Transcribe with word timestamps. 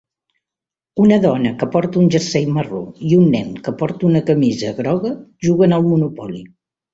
Una 1.01 1.17
dona 1.25 1.51
que 1.63 1.67
porta 1.75 2.01
un 2.03 2.09
jersei 2.15 2.47
marró 2.55 2.79
i 3.09 3.13
un 3.19 3.27
nen 3.35 3.53
que 3.67 3.75
porta 3.83 4.09
una 4.09 4.23
camisa 4.31 4.73
groga 4.81 5.13
juguen 5.49 5.79
al 5.79 5.87
monopoli. 5.93 6.45